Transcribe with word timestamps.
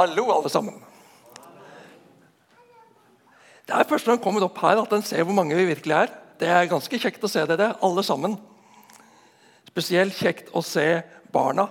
Hallo, 0.00 0.30
alle 0.32 0.48
sammen. 0.48 0.78
Det 3.68 3.74
er 3.76 3.84
først 3.84 4.06
når 4.06 4.16
han 4.16 4.22
kommer 4.24 4.46
opp 4.46 4.56
her 4.62 4.78
at 4.80 4.94
en 4.96 5.02
ser 5.04 5.26
hvor 5.28 5.36
mange 5.36 5.58
vi 5.58 5.66
virkelig 5.68 5.92
er. 5.92 6.14
Det 6.40 6.48
er 6.48 6.70
ganske 6.70 7.00
kjekt 7.02 7.26
å 7.26 7.28
se 7.28 7.42
dere, 7.44 7.74
alle 7.84 8.04
sammen. 8.06 8.38
Spesielt 9.68 10.16
kjekt 10.16 10.48
å 10.56 10.62
se 10.64 11.02
barna. 11.34 11.68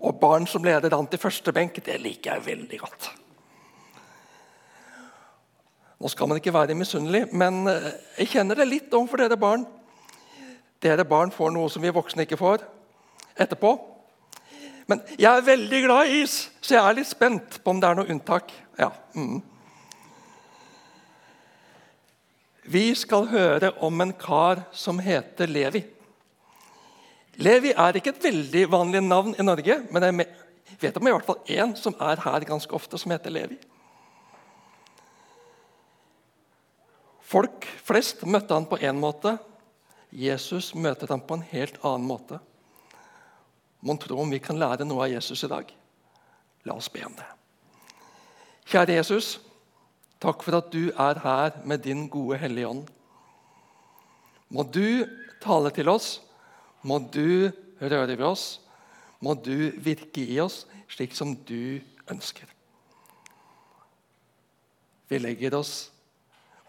Og 0.00 0.16
barn 0.22 0.48
som 0.48 0.64
leder 0.64 0.96
an 0.96 1.10
til 1.12 1.20
første 1.20 1.52
benk, 1.52 1.82
det 1.84 1.98
liker 2.00 2.38
jeg 2.38 2.46
veldig 2.46 2.80
godt. 2.80 3.10
Nå 6.00 6.14
skal 6.14 6.32
man 6.32 6.40
ikke 6.40 6.56
være 6.56 6.78
misunnelig, 6.80 7.26
men 7.36 7.66
eh, 7.68 7.92
jeg 8.22 8.38
kjenner 8.38 8.56
det 8.56 8.70
litt 8.70 8.96
overfor 8.96 9.20
dere 9.20 9.36
barn. 9.36 9.68
Dere 10.80 11.04
barn 11.04 11.28
får 11.36 11.52
noe 11.52 11.68
som 11.68 11.84
vi 11.84 11.92
voksne 11.92 12.24
ikke 12.24 12.40
får 12.40 12.64
etterpå. 13.36 13.76
Men 14.90 15.04
jeg 15.14 15.30
er 15.30 15.46
veldig 15.46 15.80
glad 15.84 16.10
i 16.10 16.24
is, 16.24 16.34
så 16.58 16.74
jeg 16.74 16.82
er 16.82 16.98
litt 16.98 17.10
spent 17.10 17.60
på 17.62 17.70
om 17.72 17.80
det 17.82 17.86
er 17.86 17.98
noe 18.00 18.10
unntak. 18.10 18.50
Ja. 18.80 18.90
Mm. 19.14 19.38
Vi 22.70 22.84
skal 22.98 23.28
høre 23.30 23.72
om 23.86 24.02
en 24.02 24.12
kar 24.18 24.64
som 24.74 24.98
heter 25.02 25.50
Levi. 25.50 25.84
Levi 27.40 27.72
er 27.72 27.96
ikke 27.96 28.12
et 28.12 28.26
veldig 28.26 28.66
vanlig 28.72 29.00
navn 29.06 29.34
i 29.38 29.46
Norge, 29.46 29.78
men 29.94 30.06
jeg 30.06 30.26
vet 30.82 30.98
om 30.98 31.08
i 31.08 31.14
hvert 31.14 31.28
fall 31.28 31.40
én 31.54 31.72
som 31.78 31.94
er 32.02 32.20
her 32.26 32.46
ganske 32.48 32.74
ofte, 32.76 32.98
som 33.00 33.14
heter 33.14 33.32
Levi. 33.32 33.56
Folk 37.30 37.64
flest 37.86 38.26
møtte 38.26 38.56
han 38.58 38.66
på 38.66 38.80
én 38.82 38.98
måte. 38.98 39.36
Jesus 40.10 40.72
møter 40.74 41.14
ham 41.14 41.22
på 41.22 41.38
en 41.38 41.46
helt 41.52 41.78
annen 41.86 42.08
måte. 42.10 42.40
Mon 43.80 43.98
tro 43.98 44.18
om 44.20 44.30
vi 44.30 44.40
kan 44.42 44.58
lære 44.60 44.84
noe 44.84 45.06
av 45.06 45.12
Jesus 45.14 45.44
i 45.44 45.50
dag? 45.50 45.70
La 46.68 46.76
oss 46.76 46.90
be 46.92 47.04
om 47.06 47.14
det. 47.16 47.28
Kjære 48.70 48.98
Jesus, 48.98 49.38
takk 50.20 50.44
for 50.44 50.58
at 50.60 50.68
du 50.72 50.90
er 50.90 51.20
her 51.24 51.56
med 51.64 51.82
din 51.86 52.06
gode 52.12 52.38
Hellige 52.38 52.68
Ånd. 52.68 52.84
Må 54.50 54.66
du 54.66 55.06
tale 55.40 55.72
til 55.74 55.88
oss, 55.88 56.18
må 56.82 56.98
du 57.00 57.50
røre 57.80 58.16
ved 58.16 58.26
oss, 58.26 58.60
må 59.20 59.34
du 59.34 59.70
virke 59.80 60.24
i 60.24 60.38
oss 60.42 60.64
slik 60.90 61.14
som 61.16 61.34
du 61.48 61.80
ønsker. 62.10 62.46
Vi 65.10 65.18
legger 65.18 65.56
oss 65.58 65.90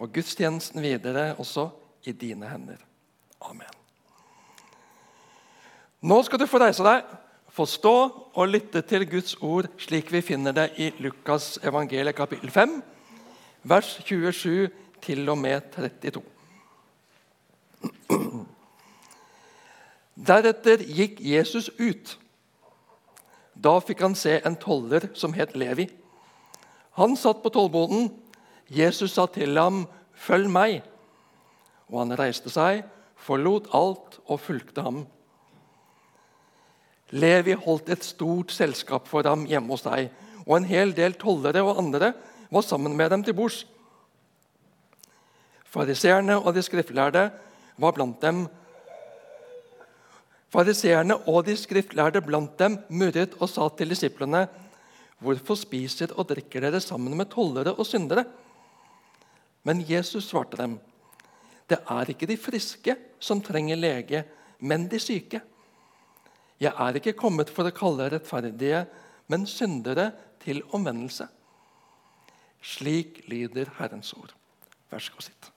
og 0.02 0.09
gudstjenesten 0.16 0.81
videre 0.81 1.36
også 1.38 1.69
i 2.09 2.16
dine 2.17 2.49
hender. 2.49 2.81
Amen. 3.41 3.80
Nå 6.02 6.16
skal 6.25 6.39
du 6.41 6.47
få 6.49 6.57
reise 6.57 6.81
deg, 6.81 7.03
forstå 7.53 7.91
og 8.33 8.47
lytte 8.49 8.81
til 8.89 9.03
Guds 9.05 9.35
ord 9.45 9.67
slik 9.77 10.08
vi 10.09 10.23
finner 10.25 10.55
det 10.58 10.71
i 10.81 10.88
Lukas 10.97 11.59
evangeliet 11.61 12.17
kapittel 12.17 12.49
5, 12.49 12.73
vers 13.69 13.91
27 14.02 14.71
til 15.05 15.30
og 15.30 15.38
med 15.38 15.61
32. 15.75 16.23
Deretter 20.31 20.81
gikk 20.89 21.21
Jesus 21.21 21.69
ut. 21.77 22.17
Da 23.53 23.77
fikk 23.86 24.02
han 24.02 24.17
se 24.17 24.39
en 24.41 24.58
toller 24.58 25.11
som 25.13 25.38
het 25.38 25.53
Levi. 25.53 25.86
Han 26.97 27.13
satt 27.13 27.45
på 27.45 27.53
tollboden. 27.53 28.09
Jesus 28.73 29.13
sa 29.13 29.30
til 29.30 29.53
ham, 29.53 29.86
'Følg 30.17 30.49
meg.' 30.49 30.81
Og 31.93 31.99
han 31.99 32.19
reiste 32.19 32.49
seg, 32.49 32.86
forlot 33.15 33.69
alt 33.73 34.19
og 34.25 34.39
fulgte 34.39 34.81
ham. 34.81 35.05
Levi 37.12 37.56
holdt 37.59 37.90
et 37.92 38.06
stort 38.08 38.54
selskap 38.56 39.08
for 39.09 39.28
ham 39.28 39.44
hjemme 39.50 39.73
hos 39.73 39.84
deg, 39.84 40.12
og 40.45 40.56
en 40.58 40.67
hel 40.67 40.94
del 40.95 41.17
tollere 41.20 41.64
og 41.64 41.80
andre 41.81 42.14
var 42.52 42.66
sammen 42.66 42.95
med 42.98 43.12
dem 43.12 43.23
til 43.23 43.36
bords. 43.36 43.66
Fariseerne 45.72 46.38
og 46.39 46.56
de 46.56 46.64
skriftlærde 46.64 47.30
var 47.80 47.95
blant 47.95 48.22
dem. 48.23 48.45
Fariseerne 50.52 51.16
og 51.32 51.45
de 51.48 51.55
skriftlærde 51.55 52.23
blant 52.26 52.58
dem 52.60 52.77
murret 52.89 53.38
og 53.39 53.50
sa 53.50 53.70
til 53.77 53.94
disiplene.: 53.94 54.48
Hvorfor 55.21 55.55
spiser 55.55 56.11
og 56.17 56.27
drikker 56.32 56.64
dere 56.66 56.82
sammen 56.82 57.16
med 57.17 57.30
tollere 57.32 57.76
og 57.76 57.86
syndere? 57.86 58.26
Men 59.64 59.86
Jesus 59.89 60.27
svarte 60.27 60.58
dem. 60.58 60.80
Det 61.70 61.77
er 61.89 62.10
ikke 62.10 62.27
de 62.27 62.38
friske 62.38 62.95
som 63.20 63.42
trenger 63.42 63.76
lege, 63.76 64.23
men 64.60 64.88
de 64.89 65.00
syke. 65.00 65.42
Jeg 66.61 66.73
er 66.77 66.98
ikke 66.99 67.17
kommet 67.17 67.49
for 67.49 67.66
å 67.66 67.73
kalle 67.73 68.10
rettferdige, 68.14 68.83
men 69.32 69.48
syndere 69.49 70.11
til 70.44 70.61
omvendelse. 70.76 71.26
Slik 72.61 73.23
lyder 73.32 73.72
Herrens 73.80 74.14
ord. 74.14 74.36
Vær 74.92 75.02
så 75.02 75.16
god, 75.16 75.26
sitt. 75.26 75.50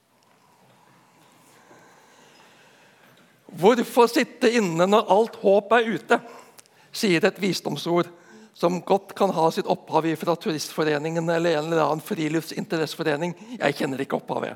Hvorfor 3.55 4.09
sitte 4.09 4.49
inne 4.57 4.87
når 4.89 5.11
alt 5.13 5.37
håp 5.43 5.77
er 5.77 5.93
ute? 5.93 6.19
sier 6.95 7.25
et 7.27 7.41
visdomsord 7.43 8.07
som 8.55 8.79
godt 8.87 9.11
kan 9.17 9.33
ha 9.35 9.49
sitt 9.51 9.67
opphav 9.67 10.07
fra 10.15 10.35
Turistforeningen 10.39 11.27
eller 11.29 11.57
en 11.57 11.65
eller 11.67 11.83
annen 11.83 12.03
friluftsinteresseforening. 12.03 13.33
Jeg 13.59 13.75
kjenner 13.75 13.99
ikke 13.99 14.15
opphavet. 14.15 14.55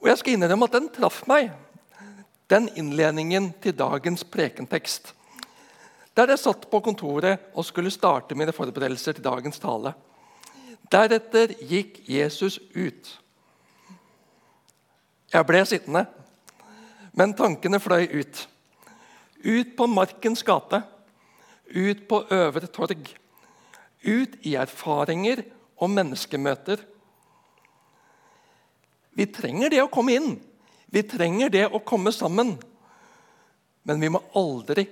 Og 0.00 0.08
jeg 0.10 0.18
skal 0.18 0.34
innrømme 0.34 0.66
at 0.66 0.74
den 0.74 0.88
traff 0.90 1.22
meg 1.30 1.52
den 2.50 2.68
innledningen 2.76 3.52
til 3.62 3.76
dagens 3.78 4.24
prekentekst. 4.24 5.14
Der 6.16 6.32
jeg 6.32 6.42
satt 6.42 6.66
på 6.70 6.80
kontoret 6.82 7.52
og 7.54 7.64
skulle 7.64 7.92
starte 7.94 8.34
mine 8.34 8.52
forberedelser 8.52 9.16
til 9.16 9.24
dagens 9.24 9.62
tale. 9.62 9.94
Deretter 10.90 11.54
gikk 11.70 12.00
Jesus 12.10 12.58
ut. 12.74 13.12
Jeg 15.30 15.46
ble 15.46 15.62
sittende, 15.62 16.04
men 17.14 17.36
tankene 17.38 17.78
fløy 17.78 18.08
ut. 18.18 18.42
Ut 19.46 19.76
på 19.78 19.86
Markens 19.86 20.42
gate, 20.42 20.82
ut 21.70 22.02
på 22.10 22.24
Øvre 22.34 22.66
Torg. 22.66 23.14
Ut 24.02 24.36
i 24.42 24.56
erfaringer 24.58 25.44
og 25.78 25.90
menneskemøter. 25.94 26.82
Vi 29.14 29.26
trenger 29.30 29.70
det 29.70 29.82
å 29.84 29.90
komme 29.92 30.16
inn. 30.18 30.32
Vi 30.90 31.02
trenger 31.06 31.50
det 31.50 31.66
å 31.70 31.82
komme 31.86 32.12
sammen. 32.12 32.56
Men 33.82 34.00
vi 34.00 34.10
må 34.12 34.20
aldri 34.36 34.86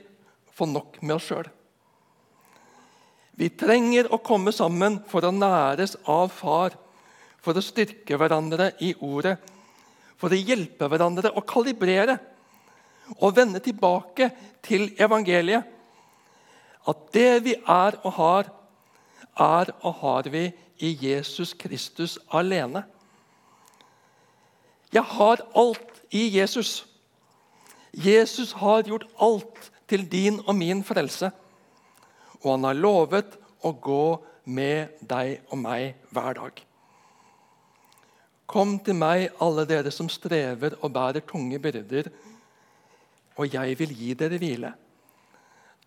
få 0.54 0.66
nok 0.66 1.00
med 1.02 1.16
oss 1.18 1.28
sjøl. 1.30 1.48
Vi 3.38 3.50
trenger 3.54 4.08
å 4.10 4.18
komme 4.24 4.50
sammen 4.54 4.98
for 5.06 5.22
å 5.22 5.30
næres 5.30 5.94
av 6.10 6.32
Far, 6.34 6.74
for 7.38 7.54
å 7.54 7.62
styrke 7.62 8.18
hverandre 8.18 8.72
i 8.82 8.90
ordet, 9.06 9.36
for 10.18 10.34
å 10.34 10.38
hjelpe 10.38 10.88
hverandre 10.90 11.30
å 11.38 11.44
kalibrere 11.46 12.16
og 13.20 13.36
vende 13.36 13.62
tilbake 13.62 14.32
til 14.66 14.88
evangeliet. 14.98 15.62
At 16.88 17.04
det 17.14 17.44
vi 17.44 17.54
er 17.54 17.98
og 18.02 18.12
har, 18.18 18.50
er 19.38 19.70
og 19.86 20.00
har 20.02 20.30
vi 20.34 20.48
i 20.82 20.94
Jesus 20.98 21.54
Kristus 21.54 22.16
alene. 22.34 22.82
Jeg 24.90 25.04
har 25.04 25.44
alt 25.54 25.87
i 26.10 26.28
Jesus. 26.38 26.86
Jesus 27.92 28.52
har 28.52 28.86
gjort 28.86 29.08
alt 29.20 29.70
til 29.88 30.06
din 30.10 30.40
og 30.46 30.54
min 30.56 30.84
frelse. 30.84 31.30
Og 32.42 32.50
han 32.54 32.66
har 32.68 32.78
lovet 32.78 33.36
å 33.64 33.72
gå 33.72 34.02
med 34.48 35.00
deg 35.00 35.50
og 35.50 35.60
meg 35.60 36.08
hver 36.14 36.38
dag. 36.38 36.64
Kom 38.48 38.78
til 38.80 38.96
meg, 38.96 39.28
alle 39.44 39.66
dere 39.68 39.90
som 39.92 40.08
strever 40.08 40.78
og 40.80 40.92
bærer 40.94 41.24
tunge 41.28 41.58
byrder, 41.60 42.08
og 43.36 43.54
jeg 43.54 43.76
vil 43.78 43.92
gi 43.92 44.14
dere 44.16 44.38
hvile. 44.40 44.70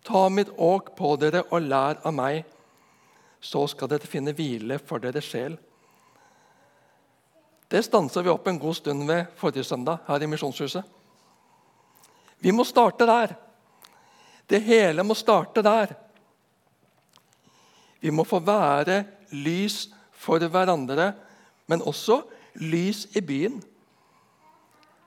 Ta 0.06 0.28
mitt 0.30 0.52
åk 0.58 0.92
på 0.98 1.16
dere 1.18 1.42
og 1.50 1.66
lær 1.66 1.98
av 2.06 2.14
meg, 2.14 2.44
så 3.42 3.64
skal 3.66 3.90
dere 3.90 4.06
finne 4.06 4.34
hvile 4.38 4.78
for 4.78 5.02
deres 5.02 5.26
sjel. 5.26 5.58
Det 7.72 7.80
stansa 7.82 8.20
vi 8.22 8.28
opp 8.28 8.46
en 8.46 8.58
god 8.60 8.76
stund 8.76 9.06
ved 9.08 9.30
forrige 9.40 9.64
søndag 9.64 10.02
her 10.04 10.22
i 10.22 10.26
Misjonshuset. 10.28 10.84
Vi 12.44 12.52
må 12.52 12.66
starte 12.68 13.06
der. 13.08 13.32
Det 14.50 14.60
hele 14.62 15.02
må 15.02 15.14
starte 15.16 15.62
der. 15.64 15.94
Vi 18.00 18.10
må 18.10 18.26
få 18.28 18.42
være 18.44 19.04
lys 19.30 19.88
for 20.12 20.38
hverandre, 20.38 21.12
men 21.66 21.82
også 21.82 22.20
lys 22.60 23.06
i 23.16 23.20
byen. 23.24 23.62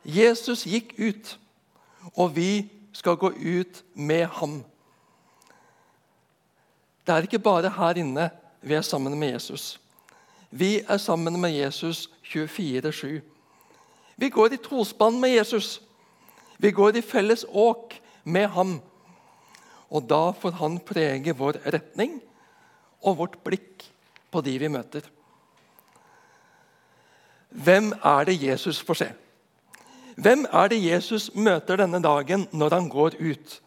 Jesus 0.05 0.65
gikk 0.65 0.95
ut, 0.97 1.37
og 2.15 2.33
vi 2.35 2.65
skal 2.93 3.19
gå 3.19 3.29
ut 3.29 3.83
med 3.93 4.25
ham. 4.25 4.63
Det 7.05 7.13
er 7.13 7.29
ikke 7.29 7.43
bare 7.45 7.69
her 7.69 8.01
inne 8.01 8.29
vi 8.61 8.73
er 8.73 8.81
sammen 8.81 9.19
med 9.19 9.35
Jesus. 9.35 9.79
Vi 10.49 10.79
er 10.87 10.97
sammen 10.97 11.41
med 11.41 11.53
Jesus 11.53 12.07
24-7. 12.31 13.21
Vi 14.15 14.29
går 14.29 14.53
i 14.53 14.57
trosbånd 14.57 15.19
med 15.19 15.35
Jesus. 15.35 15.81
Vi 16.57 16.71
går 16.71 16.97
i 16.97 17.01
felles 17.01 17.45
åk 17.49 18.01
med 18.23 18.49
ham. 18.49 18.77
Og 19.89 20.07
da 20.09 20.31
får 20.31 20.57
han 20.59 20.79
prege 20.79 21.35
vår 21.35 21.59
retning, 21.73 22.17
og 23.05 23.19
vårt 23.19 23.37
blikk 23.45 23.85
på 24.33 24.41
de 24.41 24.55
vi 24.59 24.69
møter. 24.71 25.05
Hvem 27.55 27.93
er 28.03 28.25
det 28.27 28.41
Jesus 28.41 28.81
får 28.83 28.99
se? 28.99 29.11
Hvem 30.15 30.45
er 30.51 30.71
det 30.71 30.79
Jesus 30.81 31.29
møter 31.35 31.79
denne 31.79 32.01
dagen 32.03 32.47
når 32.51 32.75
han 32.75 32.89
går 32.89 33.19
ut? 33.19 33.59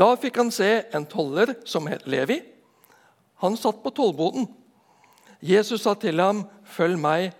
Da 0.00 0.10
fikk 0.18 0.40
han 0.40 0.50
se 0.52 0.70
en 0.92 1.06
toller 1.06 1.54
som 1.68 1.86
het 1.86 2.08
Levi. 2.10 2.40
Han 3.44 3.56
satt 3.60 3.82
på 3.84 3.92
tollboden. 3.94 4.48
Jesus 5.44 5.82
sa 5.84 5.94
til 5.94 6.20
ham, 6.20 6.46
'Følg 6.64 6.98
meg.' 6.98 7.32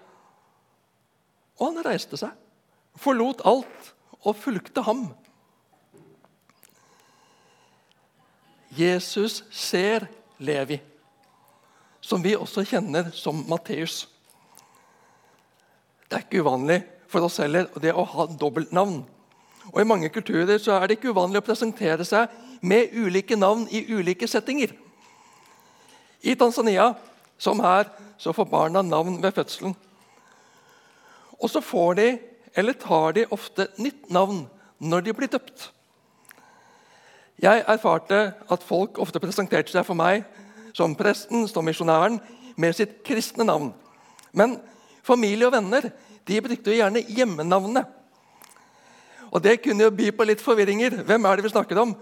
Og 1.56 1.73
han 1.73 1.87
reiste 1.87 2.19
seg, 2.19 2.31
forlot 2.97 3.41
alt 3.45 3.95
og 4.25 4.37
fulgte 4.37 4.83
ham. 4.83 5.15
Jesus 8.75 9.45
ser 9.51 10.06
Levi, 10.39 10.81
som 12.01 12.23
vi 12.25 12.35
også 12.37 12.65
kjenner 12.67 13.11
som 13.15 13.45
Matteus. 13.49 14.09
Det 16.11 16.19
er 16.19 16.27
ikke 16.27 16.43
uvanlig 16.43 16.83
for 17.09 17.25
oss 17.25 17.39
heller 17.39 17.71
det 17.81 17.95
å 17.95 18.05
ha 18.05 18.27
dobbeltnavn. 18.27 19.05
Og 19.73 19.81
I 19.81 19.87
mange 19.89 20.11
kulturer 20.12 20.59
så 20.59 20.75
er 20.77 20.89
det 20.89 20.99
ikke 20.99 21.15
uvanlig 21.15 21.41
å 21.41 21.47
presentere 21.47 22.05
seg 22.05 22.29
med 22.61 22.93
ulike 22.93 23.39
navn 23.39 23.65
i 23.71 23.85
ulike 23.95 24.29
settinger. 24.29 24.75
I 26.25 26.35
Tanzania, 26.35 26.91
som 27.39 27.61
her, 27.61 27.91
så 28.19 28.33
får 28.33 28.51
barna 28.51 28.83
navn 28.83 29.23
ved 29.23 29.35
fødselen. 29.35 29.75
Og 31.41 31.51
så 31.51 31.61
får 31.61 31.95
de, 31.95 32.09
eller 32.57 32.73
tar 32.73 33.13
de 33.13 33.27
ofte 33.31 33.67
nytt 33.79 34.11
navn 34.11 34.45
når 34.79 35.01
de 35.01 35.15
blir 35.15 35.33
døpt. 35.33 35.71
Jeg 37.43 37.65
erfarte 37.67 38.21
at 38.51 38.63
folk 38.63 38.99
ofte 39.03 39.21
presenterte 39.21 39.73
seg 39.73 39.87
for 39.87 39.99
meg 39.99 40.23
som 40.75 40.95
presten, 40.99 41.49
som 41.51 41.67
misjonæren, 41.67 42.21
med 42.57 42.77
sitt 42.77 43.01
kristne 43.07 43.47
navn. 43.47 43.73
Men 44.33 44.61
familie 45.03 45.49
og 45.49 45.55
venner 45.55 45.91
de 46.27 46.41
brukte 46.43 46.71
jo 46.71 46.79
gjerne 46.79 47.03
hjemmenavnet. 47.03 47.87
Og 49.35 49.43
Det 49.43 49.61
kunne 49.63 49.83
jo 49.83 49.91
by 49.91 50.13
på 50.15 50.27
litt 50.29 50.43
forvirringer. 50.43 51.03
Hvem 51.03 51.25
er 51.27 51.37
det 51.37 51.45
vi 51.45 51.51
snakker 51.51 51.81
om? 51.83 51.97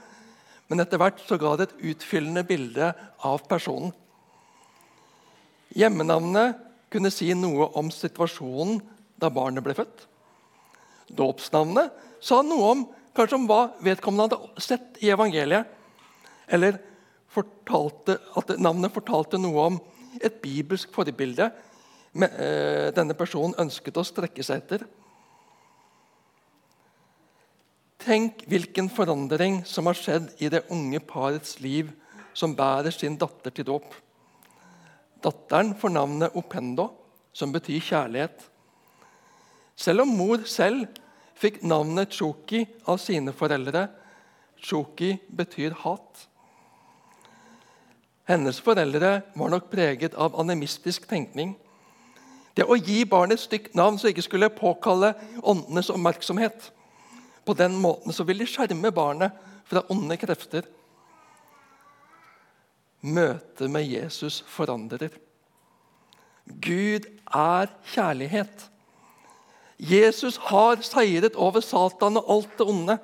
Men 0.68 0.84
etter 0.84 1.00
hvert 1.00 1.20
så 1.24 1.38
ga 1.40 1.54
det 1.56 1.70
et 1.70 1.92
utfyllende 1.92 2.44
bilde 2.44 2.92
av 3.24 3.46
personen. 3.48 3.94
Hjemmenavnet 5.76 6.58
kunne 6.92 7.10
si 7.12 7.30
noe 7.36 7.70
om 7.78 7.88
situasjonen 7.92 8.80
da 9.20 9.30
barnet 9.32 9.64
ble 9.64 9.74
født. 9.76 10.06
Dåpsnavnet 11.12 11.92
sa 12.22 12.40
noe 12.44 12.70
om, 12.72 12.86
kanskje 13.16 13.38
om 13.38 13.48
hva 13.48 13.62
vedkommende 13.84 14.38
hadde 14.38 14.64
sett 14.64 15.00
i 15.04 15.10
evangeliet. 15.12 15.68
Eller 16.52 16.78
fortalte, 17.32 18.18
at 18.36 18.56
navnet 18.60 18.92
fortalte 18.92 19.40
noe 19.40 19.68
om 19.70 19.78
et 20.20 20.40
bibelsk 20.42 20.92
forbilde 20.92 21.48
eh, 21.48 22.88
denne 22.92 23.16
personen 23.16 23.56
ønsket 23.62 23.96
å 23.96 24.04
strekke 24.04 24.44
seg 24.44 24.60
etter. 24.60 24.84
Tenk 28.02 28.42
hvilken 28.50 28.90
forandring 28.90 29.60
som 29.68 29.86
har 29.86 29.96
skjedd 29.96 30.32
i 30.42 30.50
det 30.52 30.64
unge 30.74 30.98
parets 31.06 31.60
liv 31.62 31.92
som 32.34 32.56
bærer 32.56 32.90
sin 32.94 33.16
datter 33.20 33.54
til 33.54 33.68
dåp. 33.68 33.94
Datteren 35.22 35.74
får 35.78 35.94
navnet 35.94 36.34
Opendo, 36.38 36.88
som 37.32 37.52
betyr 37.54 37.80
kjærlighet. 37.80 38.48
Selv 39.76 40.04
om 40.04 40.12
mor 40.18 40.42
selv 40.46 40.88
fikk 41.38 41.62
navnet 41.66 42.12
Choki 42.12 42.64
av 42.86 43.00
sine 43.02 43.34
foreldre. 43.34 43.86
Choki 44.62 45.14
betyr 45.30 45.74
hat. 45.82 46.26
Hennes 48.28 48.60
foreldre 48.62 49.16
var 49.34 49.50
nok 49.50 49.70
preget 49.70 50.14
av 50.14 50.38
animistisk 50.38 51.08
tenkning. 51.10 51.56
Det 52.54 52.66
å 52.68 52.76
gi 52.76 53.02
barnet 53.08 53.40
et 53.40 53.46
stygt 53.46 53.74
navn 53.78 53.98
så 53.98 54.10
ikke 54.10 54.24
skulle 54.26 54.52
påkalle 54.52 55.14
åndenes 55.40 55.90
oppmerksomhet. 55.90 56.68
På 57.42 57.56
den 57.58 57.74
måten 57.80 58.14
så 58.14 58.26
vil 58.28 58.42
de 58.42 58.46
skjerme 58.46 58.92
barnet 58.94 59.34
fra 59.66 59.82
onde 59.90 60.18
krefter. 60.20 60.68
Møtet 63.02 63.70
med 63.70 63.86
Jesus 63.88 64.42
forandrer. 64.46 65.10
Gud 66.46 67.08
er 67.26 67.72
kjærlighet. 67.94 68.68
Jesus 69.78 70.36
har 70.50 70.82
seiret 70.86 71.34
over 71.34 71.60
Satan 71.60 72.20
og 72.20 72.30
alt 72.30 72.58
det 72.58 72.66
onde. 72.66 72.98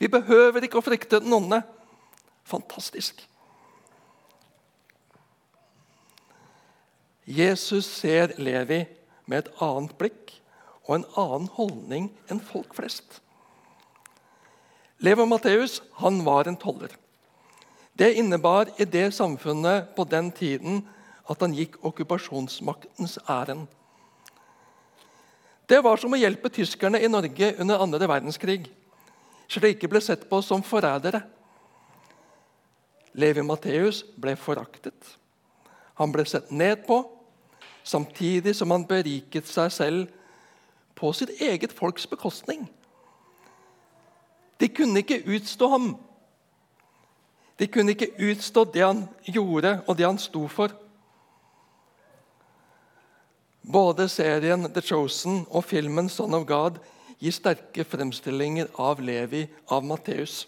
Vi 0.00 0.10
behøver 0.10 0.66
ikke 0.66 0.80
å 0.80 0.84
frykte 0.84 1.20
den 1.22 1.32
onde. 1.36 1.60
Fantastisk. 2.44 3.22
Jesus 7.24 7.86
ser 7.86 8.34
Levi 8.42 8.82
med 9.30 9.44
et 9.44 9.62
annet 9.62 9.94
blikk 10.00 10.34
og 10.84 10.98
en 10.98 11.06
annen 11.16 11.46
holdning 11.54 12.10
enn 12.28 12.42
folk 12.42 12.74
flest. 12.76 13.22
Levo 15.04 15.24
Matteus 15.28 15.80
han 16.02 16.20
var 16.26 16.50
en 16.50 16.58
toller. 16.60 16.92
Det 17.98 18.14
innebar 18.14 18.68
i 18.78 18.84
det 18.84 19.14
samfunnet 19.14 19.94
på 19.96 20.04
den 20.04 20.32
tiden 20.32 20.82
at 21.30 21.40
han 21.40 21.54
gikk 21.54 21.78
okkupasjonsmaktens 21.84 23.18
ærend. 23.28 23.66
Det 25.68 25.78
var 25.84 25.96
som 25.96 26.12
å 26.12 26.18
hjelpe 26.18 26.50
tyskerne 26.52 27.00
i 27.00 27.08
Norge 27.08 27.54
under 27.62 27.80
andre 27.80 28.08
verdenskrig, 28.08 28.66
Slike 29.48 29.88
ble 29.88 30.00
sett 30.00 30.24
på 30.28 30.40
som 30.42 30.62
forrædere. 30.64 31.20
Levi 33.14 33.44
Matteus 33.46 34.02
ble 34.18 34.34
foraktet. 34.40 34.96
Han 36.00 36.12
ble 36.12 36.24
sett 36.26 36.50
ned 36.50 36.82
på, 36.88 37.04
samtidig 37.84 38.54
som 38.56 38.72
han 38.74 38.86
beriket 38.88 39.46
seg 39.46 39.70
selv 39.70 40.14
på 40.98 41.12
sitt 41.14 41.36
eget 41.42 41.74
folks 41.76 42.08
bekostning. 42.10 42.64
De 44.58 44.70
kunne 44.72 45.04
ikke 45.04 45.22
utstå 45.36 45.68
ham. 45.70 45.88
De 47.56 47.68
kunne 47.70 47.94
ikke 47.94 48.14
utstå 48.18 48.64
det 48.74 48.82
han 48.82 49.04
gjorde, 49.26 49.76
og 49.86 49.96
det 49.98 50.06
han 50.06 50.18
sto 50.18 50.46
for. 50.50 50.74
Både 53.64 54.08
serien 54.12 54.66
The 54.74 54.82
Chosen 54.84 55.44
og 55.48 55.64
filmen 55.64 56.10
Son 56.12 56.34
of 56.36 56.44
God 56.48 56.80
gir 57.22 57.32
sterke 57.32 57.86
fremstillinger 57.88 58.68
av 58.80 59.00
Levi 59.00 59.46
av 59.72 59.86
Matteus, 59.86 60.44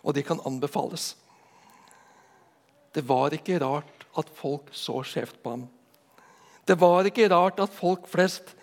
og 0.00 0.14
de 0.16 0.22
kan 0.24 0.40
anbefales. 0.46 1.12
Det 2.94 3.02
var 3.04 3.34
ikke 3.34 3.58
rart 3.60 4.06
at 4.16 4.30
folk 4.38 4.70
så 4.72 5.02
skjevt 5.04 5.42
på 5.42 5.56
ham. 5.56 5.66
Det 6.64 6.78
var 6.80 7.04
ikke 7.04 7.28
rart 7.28 7.58
at 7.60 7.74
folk 7.74 8.06
flest 8.08 8.54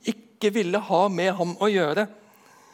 ikke 0.00 0.52
ville 0.54 0.80
ha 0.80 1.02
med 1.12 1.34
ham 1.36 1.56
å 1.60 1.68
gjøre. 1.68 2.06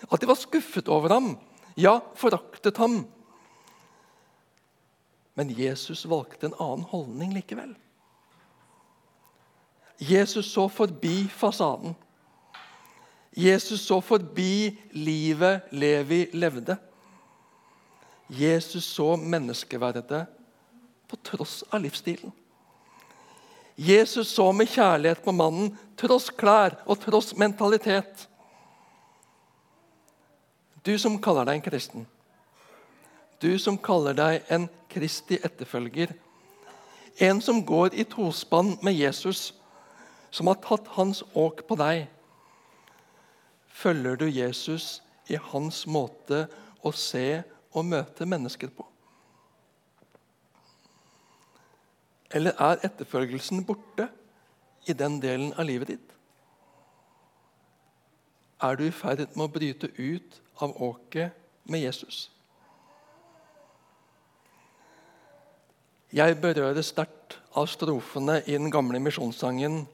At 0.06 0.20
de 0.20 0.28
var 0.28 0.38
skuffet 0.38 0.92
over 0.92 1.16
ham 1.16 1.32
ja, 1.76 1.98
foraktet 2.16 2.78
ham. 2.80 3.02
Men 5.36 5.52
Jesus 5.52 6.06
valgte 6.08 6.48
en 6.48 6.56
annen 6.58 6.86
holdning 6.88 7.34
likevel. 7.36 7.74
Jesus 10.00 10.48
så 10.52 10.68
forbi 10.68 11.28
fasaden. 11.28 11.94
Jesus 13.36 13.84
så 13.84 14.00
forbi 14.00 14.78
livet 14.96 15.68
Levi 15.70 16.26
levde. 16.32 16.76
Jesus 18.28 18.84
så 18.84 19.16
menneskeverdet 19.16 20.24
på 21.08 21.16
tross 21.22 21.62
av 21.70 21.84
livsstilen. 21.84 22.32
Jesus 23.76 24.32
så 24.32 24.48
med 24.56 24.72
kjærlighet 24.72 25.20
på 25.24 25.36
mannen 25.36 25.74
tross 26.00 26.30
klær 26.32 26.78
og 26.88 26.96
tross 27.04 27.34
mentalitet. 27.36 28.24
Du 30.80 30.94
som 30.98 31.20
kaller 31.20 31.44
deg 31.44 31.60
en 31.60 31.66
kristen. 31.66 32.06
Du 33.42 33.58
som 33.58 33.78
kaller 33.78 34.16
deg 34.16 34.46
en 34.52 34.68
Kristi 34.92 35.38
etterfølger. 35.44 36.12
En 37.20 37.40
som 37.40 37.62
går 37.66 37.94
i 37.94 38.04
tospann 38.08 38.76
med 38.84 38.96
Jesus, 38.96 39.54
som 40.30 40.48
har 40.50 40.60
tatt 40.64 40.88
hans 40.96 41.22
åk 41.34 41.64
på 41.68 41.76
deg. 41.80 42.06
Følger 43.68 44.16
du 44.16 44.26
Jesus 44.28 45.02
i 45.28 45.38
hans 45.50 45.84
måte 45.86 46.46
å 46.84 46.92
se 46.92 47.42
og 47.76 47.84
møte 47.88 48.28
mennesker 48.28 48.72
på? 48.72 48.86
Eller 52.36 52.56
er 52.60 52.82
etterfølgelsen 52.84 53.64
borte 53.64 54.08
i 54.88 54.96
den 54.96 55.20
delen 55.22 55.52
av 55.56 55.68
livet 55.68 55.92
ditt? 55.92 56.12
Er 58.64 58.76
du 58.76 58.86
i 58.86 58.94
ferd 58.94 59.26
med 59.34 59.44
å 59.44 59.52
bryte 59.52 59.92
ut 59.96 60.40
av 60.56 60.82
åket 60.82 61.32
med 61.64 61.80
Jesus. 61.80 62.30
Jeg 66.14 66.38
berøres 66.38 66.92
sterkt 66.92 67.38
av 67.56 67.66
strofene 67.66 68.38
i 68.46 68.54
den 68.54 68.70
gamle 68.70 69.00
misjonssangen 69.02 69.86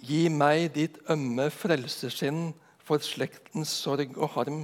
Gi 0.00 0.30
meg 0.32 0.70
ditt 0.72 0.96
ømme 1.12 1.50
frelseskinn 1.52 2.54
for 2.80 3.04
slektens 3.04 3.72
sorg 3.82 4.16
og 4.16 4.32
harm. 4.32 4.62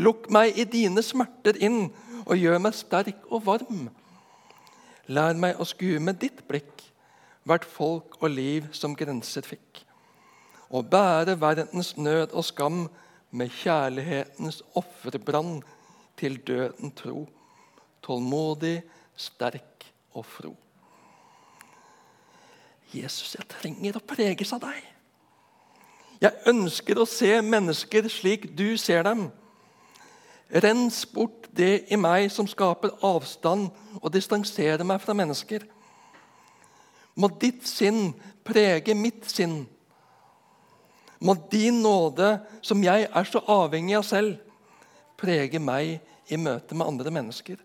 Lukk 0.00 0.30
meg 0.32 0.56
i 0.56 0.64
dine 0.64 1.04
smerter 1.04 1.58
inn 1.60 1.90
og 2.24 2.40
gjør 2.40 2.62
meg 2.64 2.78
sterk 2.78 3.26
og 3.28 3.44
varm. 3.44 3.90
Lær 5.12 5.36
meg 5.36 5.60
å 5.60 5.68
skue 5.68 6.00
med 6.00 6.22
ditt 6.24 6.40
blikk 6.48 6.86
hvert 7.46 7.68
folk 7.68 8.16
og 8.22 8.32
liv 8.32 8.64
som 8.74 8.96
grenser 8.96 9.44
fikk. 9.44 9.84
Og 10.72 10.88
bære 10.90 11.36
verdens 11.38 11.92
nød 12.00 12.32
og 12.32 12.48
skam 12.48 12.86
med 13.36 13.52
kjærlighetens 13.60 14.62
offerbrann 14.74 15.60
til 16.16 16.40
døden 16.48 16.96
tro. 16.96 17.26
Tålmodig, 18.02 18.80
sterk 19.16 19.86
og 20.14 20.24
fro. 20.28 20.52
Jesus, 22.94 23.34
jeg 23.34 23.48
trenger 23.50 23.98
å 23.98 24.04
preges 24.04 24.52
av 24.54 24.62
deg. 24.62 24.78
Jeg 26.22 26.48
ønsker 26.48 26.98
å 26.98 27.08
se 27.08 27.28
mennesker 27.44 28.08
slik 28.12 28.48
du 28.56 28.76
ser 28.80 29.04
dem. 29.04 29.26
Rens 30.62 31.02
bort 31.10 31.48
det 31.56 31.88
i 31.92 31.98
meg 31.98 32.30
som 32.32 32.46
skaper 32.48 32.94
avstand 33.04 33.68
og 33.98 34.12
distanserer 34.14 34.86
meg 34.86 35.02
fra 35.02 35.16
mennesker. 35.16 35.66
Må 37.16 37.28
ditt 37.40 37.66
sinn 37.66 38.14
prege 38.46 38.94
mitt 38.94 39.26
sinn. 39.28 39.64
Må 41.18 41.34
din 41.50 41.80
nåde, 41.82 42.36
som 42.62 42.82
jeg 42.84 43.08
er 43.08 43.28
så 43.28 43.40
avhengig 43.50 43.96
av 43.98 44.04
selv, 44.06 44.36
prege 45.16 45.58
meg 45.58 45.96
i 46.28 46.38
møte 46.38 46.76
med 46.76 46.86
andre 46.86 47.12
mennesker. 47.12 47.56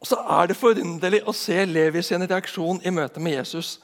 Og 0.00 0.06
Så 0.06 0.16
er 0.16 0.46
det 0.46 0.56
forunderlig 0.56 1.22
å 1.26 1.34
se 1.34 1.64
Levi 1.66 2.02
sin 2.06 2.22
reaksjon 2.22 2.80
i 2.86 2.92
møte 2.94 3.20
med 3.20 3.38
Jesus. 3.40 3.78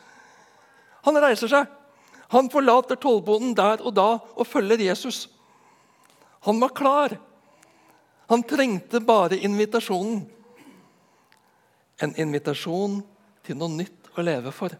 Han 1.04 1.18
reiser 1.20 1.50
seg. 1.50 1.66
Han 2.34 2.50
forlater 2.50 2.98
tollboden 2.98 3.54
der 3.54 3.82
og 3.82 3.94
da 3.96 4.08
og 4.18 4.46
følger 4.46 4.80
Jesus. 4.80 5.26
Han 6.46 6.60
var 6.60 6.74
klar. 6.76 7.16
Han 8.30 8.42
trengte 8.42 9.00
bare 9.00 9.36
invitasjonen. 9.36 10.24
En 12.02 12.14
invitasjon 12.18 13.02
til 13.44 13.58
noe 13.58 13.70
nytt 13.70 14.10
å 14.16 14.24
leve 14.24 14.52
for. 14.54 14.74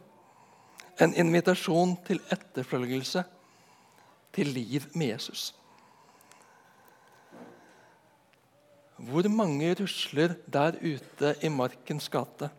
En 1.02 1.14
invitasjon 1.18 1.96
til 2.06 2.20
etterfølgelse, 2.32 3.24
til 4.34 4.50
liv 4.54 4.86
med 4.94 5.14
Jesus. 5.14 5.52
Hvor 8.96 9.26
mange 9.28 9.74
rusler 9.74 10.36
der 10.46 10.76
ute 10.82 11.34
i 11.42 11.48
Markens 11.48 12.08
gate? 12.08 12.50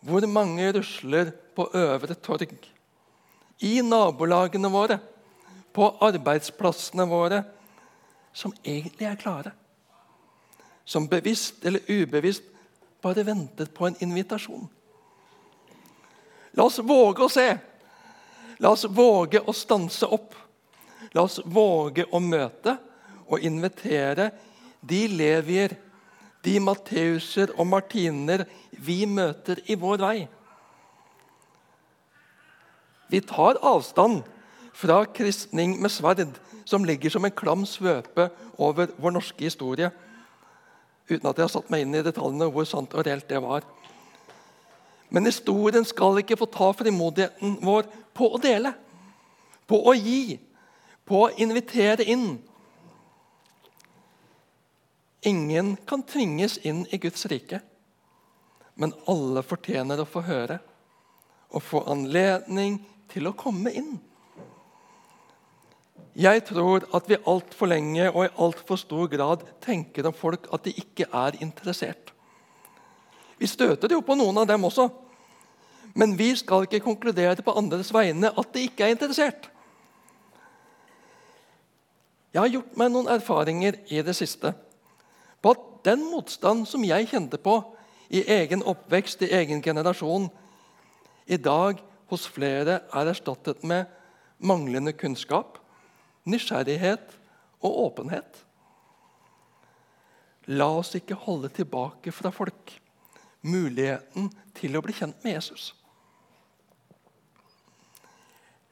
Hvor 0.00 0.26
mange 0.26 0.72
rusler 0.72 1.30
på 1.54 1.70
Øvre 1.74 2.14
Torg? 2.14 2.56
I 3.60 3.80
nabolagene 3.82 4.70
våre, 4.70 4.98
på 5.72 5.88
arbeidsplassene 6.02 7.06
våre, 7.06 7.42
som 8.32 8.52
egentlig 8.64 9.06
er 9.06 9.18
klare. 9.18 9.52
Som 10.84 11.08
bevisst 11.08 11.64
eller 11.66 11.80
ubevisst 11.88 12.42
bare 13.02 13.26
venter 13.26 13.66
på 13.66 13.86
en 13.86 13.96
invitasjon. 14.02 14.68
La 16.58 16.64
oss 16.64 16.78
våge 16.82 17.22
å 17.22 17.30
se. 17.30 17.48
La 18.58 18.72
oss 18.74 18.86
våge 18.90 19.40
å 19.46 19.54
stanse 19.54 20.06
opp. 20.06 20.34
La 21.14 21.22
oss 21.22 21.38
våge 21.44 22.06
å 22.10 22.18
møte 22.20 22.74
og 23.28 23.44
invitere 23.44 24.30
de 24.80 25.06
levier, 25.10 25.74
de 26.44 26.58
Matteuser 26.62 27.52
og 27.58 27.66
Martiner 27.66 28.44
vi 28.70 29.02
møter 29.10 29.60
i 29.66 29.76
vår 29.78 30.02
vei. 30.02 30.18
Vi 33.08 33.20
tar 33.24 33.58
avstand 33.64 34.22
fra 34.76 35.00
kristning 35.10 35.78
med 35.80 35.90
sverd 35.90 36.36
som 36.68 36.84
ligger 36.84 37.10
som 37.10 37.24
en 37.24 37.34
klam 37.34 37.64
svøpe 37.66 38.28
over 38.60 38.92
vår 39.00 39.16
norske 39.16 39.48
historie. 39.48 39.90
Uten 41.08 41.30
at 41.30 41.38
jeg 41.38 41.46
har 41.46 41.54
satt 41.54 41.70
meg 41.72 41.86
inn 41.86 41.96
i 41.96 42.04
detaljene 42.04 42.50
hvor 42.52 42.68
sant 42.68 42.92
og 42.94 43.06
reelt 43.06 43.28
det 43.30 43.40
var. 43.42 43.64
Men 45.08 45.24
historien 45.24 45.86
skal 45.88 46.20
ikke 46.20 46.36
få 46.36 46.50
ta 46.52 46.68
frimodigheten 46.76 47.56
vår 47.64 47.88
på 48.16 48.28
å 48.34 48.40
dele, 48.42 48.74
på 49.68 49.80
å 49.88 49.94
gi, 49.96 50.36
på 51.08 51.24
å 51.24 51.30
invitere 51.40 52.04
inn. 52.04 52.36
Ingen 55.26 55.76
kan 55.86 56.02
tvinges 56.02 56.58
inn 56.58 56.86
i 56.90 56.98
Guds 56.98 57.26
rike, 57.26 57.60
men 58.74 58.94
alle 59.10 59.42
fortjener 59.42 59.98
å 59.98 60.06
få 60.06 60.22
høre 60.26 60.60
og 61.48 61.64
få 61.64 61.82
anledning 61.90 62.78
til 63.10 63.26
å 63.26 63.34
komme 63.34 63.72
inn. 63.74 63.96
Jeg 66.18 66.44
tror 66.48 66.86
at 66.94 67.08
vi 67.10 67.18
altfor 67.30 67.70
lenge 67.70 68.08
og 68.10 68.24
i 68.24 68.32
altfor 68.42 68.78
stor 68.78 69.10
grad 69.10 69.42
tenker 69.62 70.06
om 70.06 70.14
folk 70.14 70.48
at 70.54 70.64
de 70.66 70.74
ikke 70.78 71.06
er 71.14 71.38
interessert. 71.42 72.12
Vi 73.38 73.46
støter 73.46 73.94
jo 73.94 74.02
på 74.02 74.16
noen 74.18 74.38
av 74.42 74.48
dem 74.50 74.66
også. 74.66 74.88
Men 75.98 76.16
vi 76.18 76.32
skal 76.38 76.66
ikke 76.66 76.82
konkludere 76.84 77.42
på 77.42 77.54
andres 77.58 77.90
vegne 77.94 78.30
at 78.30 78.50
de 78.54 78.66
ikke 78.66 78.86
er 78.86 78.94
interessert. 78.94 79.48
Jeg 82.34 82.42
har 82.42 82.50
gjort 82.52 82.76
meg 82.78 82.90
noen 82.92 83.10
erfaringer 83.10 83.78
i 83.90 84.02
det 84.04 84.14
siste 84.14 84.52
den 85.88 86.04
motstand 86.10 86.68
som 86.68 86.84
jeg 86.84 87.08
kjente 87.10 87.40
på 87.40 87.58
i 88.08 88.22
egen 88.38 88.62
oppvekst, 88.64 89.24
i 89.24 89.32
egen 89.40 89.62
generasjon, 89.64 90.28
i 91.28 91.36
dag 91.36 91.80
hos 92.08 92.26
flere 92.28 92.82
er 92.88 93.10
erstattet 93.12 93.64
med 93.68 93.88
manglende 94.38 94.94
kunnskap, 94.96 95.58
nysgjerrighet 96.28 97.16
og 97.60 97.80
åpenhet. 97.88 98.44
La 100.48 100.70
oss 100.78 100.94
ikke 100.96 101.18
holde 101.26 101.50
tilbake 101.52 102.12
fra 102.14 102.32
folk 102.32 102.72
muligheten 103.44 104.30
til 104.56 104.76
å 104.76 104.82
bli 104.84 104.94
kjent 104.96 105.20
med 105.24 105.36
Jesus. 105.36 105.72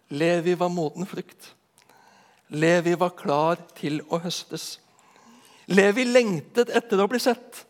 Levi 0.09 0.55
var 0.55 0.71
moden 0.73 1.07
frukt. 1.09 1.53
Levi 2.55 2.95
var 2.95 3.17
klar 3.19 3.61
til 3.77 4.01
å 4.09 4.21
høstes. 4.23 4.77
Levi 5.67 6.05
lengtet 6.07 6.71
etter 6.71 7.01
å 7.03 7.09
bli 7.11 7.19
sett, 7.23 7.65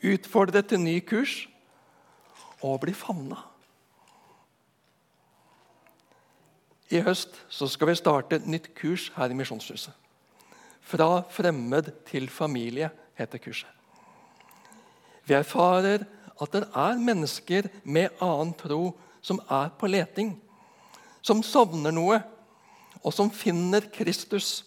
utfordret 0.00 0.70
til 0.70 0.82
ny 0.82 1.00
kurs 1.02 1.42
og 2.62 2.82
bli 2.84 2.94
favna. 2.94 3.40
I 6.90 7.02
høst 7.06 7.36
skal 7.50 7.90
vi 7.90 7.98
starte 7.98 8.38
et 8.38 8.46
nytt 8.50 8.72
kurs 8.78 9.10
her 9.14 9.30
i 9.30 9.36
Misjonshuset. 9.38 9.94
Fra 10.80 11.20
fremmed 11.30 11.92
til 12.08 12.26
familie 12.32 12.88
heter 13.18 13.42
kurset. 13.42 13.70
Vi 15.26 15.36
erfarer 15.38 16.02
at 16.40 16.54
det 16.54 16.64
er 16.74 16.98
mennesker 16.98 17.68
med 17.84 18.16
annen 18.18 18.54
tro 18.58 18.96
som 19.22 19.38
er 19.46 19.70
på 19.78 19.90
leting. 19.90 20.32
Som 21.22 21.44
savner 21.44 21.94
noe, 21.94 22.18
og 23.04 23.14
som 23.14 23.30
finner 23.30 23.86
Kristus 23.92 24.64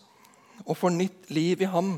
og 0.64 0.78
får 0.80 0.94
nytt 0.96 1.32
liv 1.34 1.62
i 1.66 1.70
ham. 1.70 1.98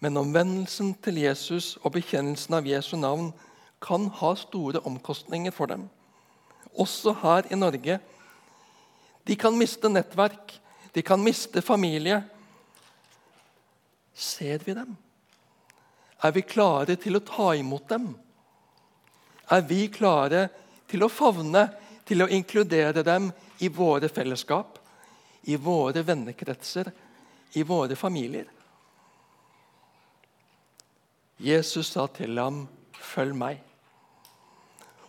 Men 0.00 0.16
omvendelsen 0.16 0.94
til 1.04 1.20
Jesus 1.20 1.74
og 1.82 1.92
bekjennelsen 1.98 2.56
av 2.56 2.68
Jesu 2.68 2.94
navn 2.96 3.30
kan 3.84 4.08
ha 4.20 4.32
store 4.36 4.80
omkostninger 4.88 5.52
for 5.52 5.68
dem. 5.68 5.88
Også 6.72 7.12
her 7.22 7.48
i 7.52 7.58
Norge 7.58 7.98
de 9.28 9.36
kan 9.36 9.54
miste 9.56 9.88
nettverk, 9.92 10.54
de 10.96 11.02
kan 11.04 11.20
miste 11.22 11.62
familie. 11.62 12.22
Ser 14.14 14.64
vi 14.64 14.74
dem? 14.74 14.96
Er 16.24 16.32
vi 16.36 16.42
klare 16.44 16.96
til 17.00 17.16
å 17.16 17.24
ta 17.24 17.52
imot 17.56 17.86
dem? 17.92 18.08
Er 19.50 19.62
vi 19.68 19.86
klare 19.92 20.48
til 20.90 21.04
å 21.04 21.12
favne, 21.12 21.68
til 22.04 22.24
å 22.24 22.30
inkludere 22.32 23.04
dem 23.06 23.28
i 23.62 23.68
våre 23.70 24.08
fellesskap, 24.10 24.80
i 25.46 25.56
våre 25.56 26.02
vennekretser, 26.02 26.90
i 27.54 27.62
våre 27.62 27.96
familier? 27.96 28.48
Jesus 31.40 31.86
sa 31.86 32.06
til 32.06 32.38
ham, 32.38 32.68
'Følg 32.92 33.34
meg.' 33.34 33.64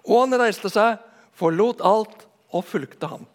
Og 0.06 0.24
han 0.24 0.40
reiste 0.40 0.70
seg, 0.70 0.98
forlot 1.36 1.82
alt 1.84 2.26
og 2.52 2.66
fulgte 2.66 3.08
ham. 3.08 3.26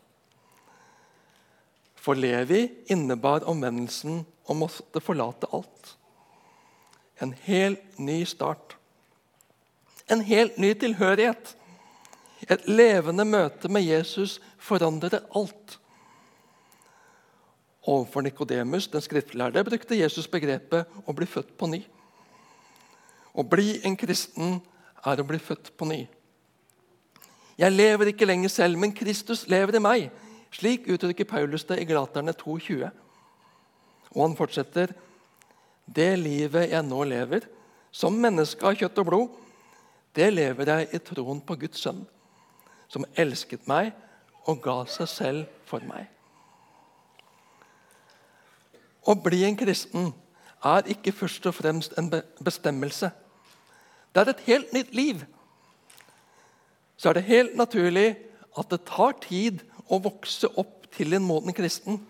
For 1.94 2.14
Levi 2.14 2.68
innebar 2.92 3.46
omvendelsen 3.50 4.24
å 4.46 4.54
måtte 4.54 5.02
forlate 5.02 5.48
alt. 5.52 5.96
En 7.20 7.32
helt 7.46 7.98
ny 7.98 8.24
start. 8.24 8.76
En 10.08 10.20
helt 10.20 10.58
ny 10.58 10.74
tilhørighet. 10.74 11.56
Et 12.48 12.68
levende 12.68 13.24
møte 13.24 13.68
med 13.68 13.82
Jesus 13.82 14.38
forandrer 14.58 15.24
alt. 15.34 15.78
Overfor 17.86 18.22
Nikodemus, 18.26 18.88
den 18.88 19.02
skriftlærde, 19.02 19.64
brukte 19.64 19.98
Jesus 19.98 20.26
begrepet 20.26 20.86
'å 21.06 21.14
bli 21.14 21.26
født 21.26 21.56
på 21.58 21.66
ny'. 21.66 21.95
Å 23.36 23.44
bli 23.44 23.76
en 23.84 23.96
kristen 24.00 24.60
er 25.04 25.20
å 25.20 25.26
bli 25.28 25.38
født 25.38 25.74
på 25.76 25.88
ny. 25.88 26.06
Jeg 27.56 27.72
lever 27.72 28.12
ikke 28.12 28.28
lenger 28.28 28.52
selv, 28.52 28.78
men 28.80 28.94
Kristus 28.96 29.46
lever 29.48 29.76
i 29.76 29.82
meg. 29.82 30.06
Slik 30.52 30.88
uttrykker 30.92 31.28
Paulus 31.28 31.64
det 31.68 31.78
i 31.82 31.88
Glaterne 31.88 32.32
2,20. 32.36 32.88
Og 34.14 34.22
han 34.22 34.36
fortsetter.: 34.36 34.94
Det 35.84 36.18
livet 36.18 36.70
jeg 36.70 36.84
nå 36.84 37.04
lever, 37.04 37.44
som 37.92 38.16
menneske 38.16 38.66
av 38.66 38.76
kjøtt 38.76 38.98
og 38.98 39.06
blod, 39.06 39.28
det 40.16 40.32
lever 40.32 40.68
jeg 40.72 40.88
i 40.96 40.98
troen 41.04 41.40
på 41.44 41.56
Guds 41.60 41.80
sønn, 41.84 42.06
som 42.88 43.04
elsket 43.14 43.68
meg 43.68 43.92
og 44.46 44.62
ga 44.64 44.78
seg 44.88 45.08
selv 45.08 45.58
for 45.68 45.84
meg. 45.84 46.08
Å 49.06 49.14
bli 49.14 49.44
en 49.46 49.56
kristen 49.56 50.10
er 50.64 50.88
ikke 50.90 51.12
først 51.14 51.46
og 51.46 51.54
fremst 51.54 51.94
en 51.98 52.10
bestemmelse. 52.42 53.12
Det 54.16 54.22
er 54.22 54.32
et 54.32 54.46
helt 54.46 54.70
nytt 54.72 54.94
liv. 54.96 55.24
Så 56.96 57.10
er 57.10 57.18
det 57.18 57.28
helt 57.28 57.56
naturlig 57.60 58.14
at 58.56 58.70
det 58.72 58.86
tar 58.88 59.12
tid 59.20 59.60
å 59.92 59.98
vokse 60.00 60.48
opp 60.56 60.88
til 60.96 61.12
en 61.12 61.26
moden 61.26 61.52
kristen. 61.52 62.00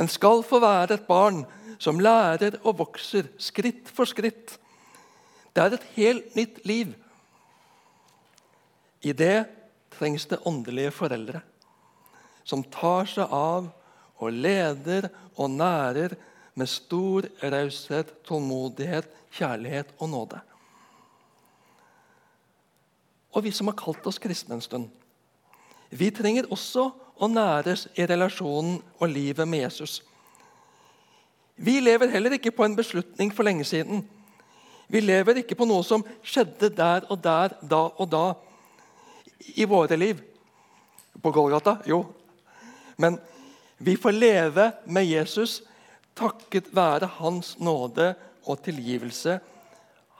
En 0.00 0.08
skal 0.08 0.40
få 0.48 0.62
være 0.64 0.96
et 0.96 1.04
barn 1.04 1.42
som 1.76 2.00
lærer 2.00 2.56
og 2.64 2.78
vokser 2.80 3.28
skritt 3.36 3.92
for 3.92 4.08
skritt. 4.08 4.56
Det 5.52 5.60
er 5.60 5.76
et 5.76 5.86
helt 5.98 6.40
nytt 6.40 6.64
liv. 6.64 6.96
I 9.04 9.12
det 9.12 9.44
trengs 9.92 10.24
det 10.30 10.40
åndelige 10.48 10.96
foreldre 10.96 11.44
som 12.48 12.64
tar 12.64 13.04
seg 13.12 13.28
av 13.28 13.68
og 14.24 14.32
leder 14.32 15.10
og 15.36 15.52
nærer 15.52 16.16
med 16.56 16.68
stor 16.68 17.28
raushet, 17.44 18.22
tålmodighet, 18.24 19.04
kjærlighet 19.36 19.92
og 20.00 20.16
nåde. 20.16 20.40
Og 23.30 23.44
vi 23.46 23.52
som 23.54 23.70
har 23.70 23.78
kalt 23.78 24.06
oss 24.06 24.18
kristne 24.18 24.56
en 24.56 24.64
stund, 24.64 24.88
vi 25.90 26.10
trenger 26.14 26.48
også 26.50 26.90
å 27.20 27.28
næres 27.28 27.88
i 27.98 28.06
relasjonen 28.06 28.78
og 28.98 29.10
livet 29.10 29.48
med 29.48 29.64
Jesus. 29.64 30.00
Vi 31.60 31.80
lever 31.82 32.12
heller 32.12 32.36
ikke 32.36 32.54
på 32.54 32.64
en 32.64 32.76
beslutning 32.78 33.32
for 33.34 33.44
lenge 33.44 33.66
siden. 33.68 34.04
Vi 34.88 35.02
lever 35.02 35.42
ikke 35.42 35.58
på 35.58 35.66
noe 35.68 35.84
som 35.86 36.04
skjedde 36.22 36.70
der 36.74 37.04
og 37.10 37.20
der, 37.22 37.54
da 37.60 37.82
og 37.90 38.08
da 38.10 38.24
i 39.54 39.66
våre 39.68 39.98
liv. 39.98 40.22
På 41.20 41.32
Golgata? 41.34 41.76
Jo. 41.86 42.04
Men 42.96 43.18
vi 43.76 43.96
får 43.96 44.16
leve 44.16 44.70
med 44.86 45.06
Jesus 45.10 45.60
takket 46.16 46.72
være 46.76 47.08
hans 47.20 47.54
nåde 47.60 48.14
og 48.48 48.62
tilgivelse, 48.64 49.38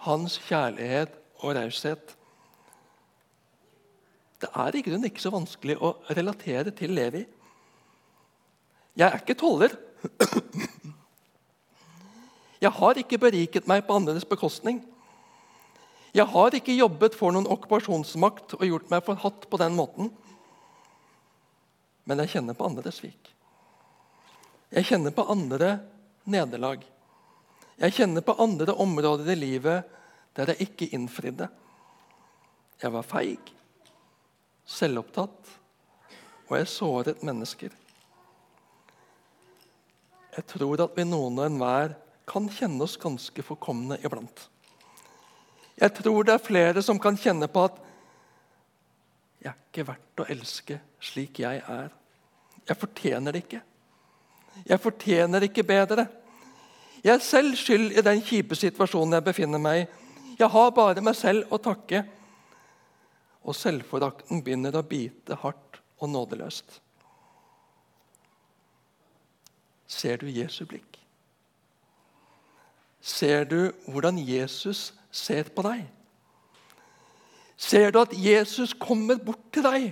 hans 0.07 0.39
kjærlighet 0.47 1.13
og 1.41 1.57
raushet. 1.57 2.17
Det 4.41 4.49
er 4.57 4.77
i 4.77 4.83
grunnen 4.85 5.09
ikke 5.11 5.23
så 5.23 5.33
vanskelig 5.35 5.77
å 5.85 5.95
relatere 6.17 6.73
til 6.77 6.95
Levi. 6.97 7.25
Jeg 8.97 9.07
er 9.07 9.21
ikke 9.21 9.37
toller. 9.39 9.75
Jeg 12.61 12.73
har 12.77 12.99
ikke 13.01 13.21
beriket 13.21 13.69
meg 13.69 13.87
på 13.87 13.97
andres 13.97 14.27
bekostning. 14.29 14.83
Jeg 16.13 16.27
har 16.29 16.57
ikke 16.57 16.75
jobbet 16.75 17.15
for 17.17 17.33
noen 17.33 17.49
okkupasjonsmakt 17.49 18.57
og 18.59 18.67
gjort 18.67 18.91
meg 18.93 19.05
forhatt 19.07 19.47
på 19.49 19.61
den 19.61 19.77
måten. 19.79 20.11
Men 22.05 22.21
jeg 22.25 22.35
kjenner 22.35 22.57
på 22.59 22.67
andres 22.67 22.99
svik. 23.01 23.31
Jeg 24.75 24.89
kjenner 24.89 25.15
på 25.15 25.25
andre 25.31 25.77
nederlag. 26.31 26.83
Jeg 27.81 27.97
kjenner 27.97 28.25
på 28.27 28.37
andre 28.43 28.75
områder 28.77 29.33
i 29.33 29.39
livet 29.39 29.97
der 30.37 30.53
jeg 30.53 30.69
ikke 30.69 30.91
innfridde. 30.97 31.49
Jeg 32.81 32.93
var 32.93 33.07
feig, 33.07 33.53
selvopptatt, 34.67 35.53
og 36.49 36.57
jeg 36.59 36.69
såret 36.71 37.23
mennesker. 37.27 37.75
Jeg 40.37 40.47
tror 40.51 40.85
at 40.85 40.97
vi 40.97 41.05
noen 41.07 41.39
og 41.39 41.47
enhver 41.47 41.95
kan 42.31 42.47
kjenne 42.53 42.85
oss 42.87 42.99
ganske 43.01 43.43
forkomne 43.43 43.99
iblant. 44.05 44.47
Jeg 45.81 45.95
tror 45.97 46.27
det 46.27 46.35
er 46.35 46.45
flere 46.45 46.83
som 46.85 47.01
kan 47.03 47.17
kjenne 47.19 47.49
på 47.51 47.65
at 47.67 47.79
jeg 49.41 49.51
er 49.51 49.57
ikke 49.57 49.87
verdt 49.89 50.23
å 50.23 50.29
elske 50.35 50.77
slik 51.01 51.41
jeg 51.41 51.63
er. 51.65 51.89
Jeg 52.69 52.77
fortjener 52.77 53.33
det 53.33 53.45
ikke. 53.47 53.63
Jeg 54.69 54.83
fortjener 54.83 55.47
ikke 55.47 55.65
bedre. 55.65 56.07
Jeg 57.01 57.15
er 57.15 57.25
selv 57.25 57.57
skyld 57.57 57.97
i 57.97 58.05
den 58.05 58.21
kjipe 58.21 58.59
situasjonen 58.59 59.17
jeg 59.17 59.27
befinner 59.31 59.63
meg 59.63 59.83
i. 59.83 59.87
Jeg 60.41 60.53
har 60.53 60.75
bare 60.77 61.03
meg 61.05 61.17
selv 61.17 61.49
å 61.53 61.59
takke. 61.63 62.05
Og 63.45 63.57
selvforakten 63.57 64.43
begynner 64.45 64.77
å 64.77 64.87
bite 64.87 65.39
hardt 65.43 65.81
og 66.01 66.13
nådeløst. 66.13 66.81
Ser 69.91 70.21
du 70.21 70.29
Jesu 70.31 70.65
blikk? 70.69 71.01
Ser 73.01 73.45
du 73.49 73.73
hvordan 73.89 74.19
Jesus 74.21 74.91
ser 75.11 75.49
på 75.55 75.65
deg? 75.67 75.87
Ser 77.61 77.91
du 77.93 78.01
at 78.01 78.13
Jesus 78.17 78.73
kommer 78.77 79.19
bort 79.21 79.43
til 79.53 79.65
deg, 79.67 79.91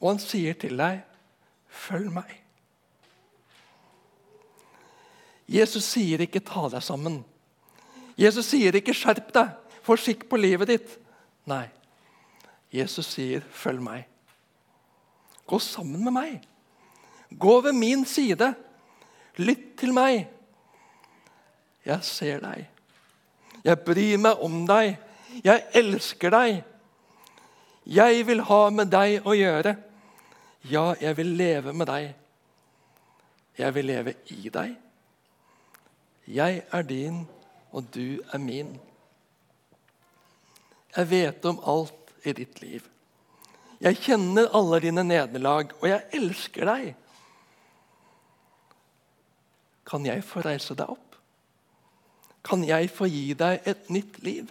og 0.00 0.14
han 0.14 0.22
sier 0.22 0.56
til 0.58 0.76
deg, 0.78 1.04
'Følg 1.74 2.10
meg'? 2.10 2.40
Jesus 5.48 5.84
sier 5.84 6.20
ikke 6.20 6.40
'ta 6.40 6.68
deg 6.68 6.82
sammen'. 6.82 7.22
Jesus 8.18 8.46
sier 8.46 8.74
ikke 8.74 8.94
'skjerp 8.94 9.32
deg, 9.34 9.50
få 9.82 9.96
skikk 9.96 10.28
på 10.28 10.36
livet 10.36 10.68
ditt'. 10.68 10.98
Nei, 11.46 11.68
Jesus 12.74 13.06
sier 13.06 13.40
'følg 13.40 13.80
meg'. 13.82 14.08
Gå 15.46 15.58
sammen 15.58 16.04
med 16.04 16.12
meg. 16.12 16.42
Gå 17.38 17.60
ved 17.60 17.72
min 17.72 18.04
side. 18.04 18.54
Lytt 19.36 19.78
til 19.78 19.92
meg. 19.92 20.28
Jeg 21.84 22.04
ser 22.04 22.40
deg. 22.40 22.68
Jeg 23.64 23.80
bryr 23.80 24.18
meg 24.18 24.40
om 24.42 24.66
deg. 24.66 24.96
Jeg 25.44 25.64
elsker 25.74 26.30
deg. 26.30 26.62
Jeg 27.86 28.26
vil 28.26 28.40
ha 28.40 28.70
med 28.70 28.90
deg 28.92 29.26
å 29.26 29.34
gjøre. 29.36 29.76
Ja, 30.70 30.94
jeg 31.00 31.16
vil 31.16 31.34
leve 31.36 31.72
med 31.72 31.86
deg. 31.86 32.14
Jeg 33.58 33.74
vil 33.74 33.84
leve 33.84 34.14
i 34.32 34.48
deg. 34.48 34.76
Jeg 36.26 36.62
er 36.72 36.82
din, 36.82 37.26
og 37.72 37.84
du 37.94 38.22
er 38.32 38.38
min. 38.38 38.80
Jeg 40.96 41.10
vet 41.10 41.44
om 41.44 41.60
alt 41.66 42.03
i 42.26 42.36
ditt 42.36 42.60
liv. 42.62 42.84
Jeg 43.84 44.00
kjenner 44.00 44.52
alle 44.54 44.80
dine 44.80 45.04
nederlag, 45.04 45.74
og 45.80 45.88
jeg 45.90 46.06
elsker 46.16 46.70
deg. 46.70 46.92
Kan 49.84 50.06
jeg 50.08 50.24
få 50.24 50.44
reise 50.44 50.76
deg 50.78 50.88
opp? 50.88 51.04
kan 52.44 52.64
jeg 52.66 52.90
få 52.92 53.08
gi 53.08 53.32
deg 53.38 53.64
et 53.68 53.88
nytt 53.92 54.20
liv. 54.24 54.50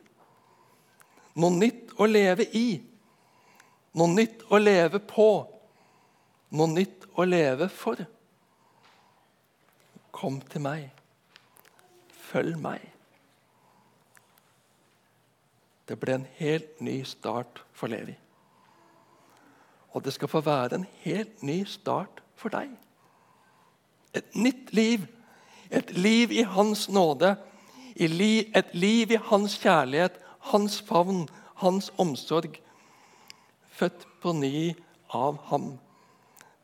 Noe 1.37 1.53
nytt 1.53 1.93
å 2.01 2.07
leve 2.09 2.47
i. 2.57 2.81
Noe 3.97 4.09
nytt 4.09 4.45
å 4.49 4.59
leve 4.61 5.01
på. 5.05 5.29
Noe 6.57 6.73
nytt 6.73 7.05
å 7.13 7.25
leve 7.29 7.69
for. 7.73 8.01
Kom 10.13 10.41
til 10.49 10.65
meg. 10.65 10.89
Følg 12.29 12.57
meg. 12.61 12.92
Det 15.87 15.99
ble 15.99 16.13
en 16.15 16.27
helt 16.37 16.81
ny 16.81 17.03
start 17.03 17.63
for 17.73 17.91
Levi. 17.91 18.15
Og 19.93 20.03
det 20.03 20.13
skal 20.13 20.31
få 20.31 20.41
være 20.41 20.75
en 20.75 20.85
helt 21.03 21.43
ny 21.43 21.63
start 21.69 22.23
for 22.35 22.53
deg. 22.53 22.71
Et 24.13 24.35
nytt 24.35 24.73
liv. 24.73 25.07
Et 25.69 25.91
liv 25.97 26.31
i 26.31 26.43
Hans 26.43 26.89
nåde 26.89 27.35
et 27.95 28.73
liv 28.73 29.11
i 29.11 29.19
hans 29.21 29.57
kjærlighet, 29.57 30.17
hans 30.39 30.81
favn, 30.81 31.27
hans 31.55 31.91
omsorg. 31.97 32.59
Født 33.69 34.07
på 34.21 34.33
ny 34.33 34.73
av 35.13 35.37
ham, 35.49 35.79